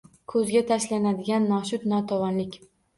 [0.31, 2.63] Ko‘zga tashlanadigan noshud-notavonlik.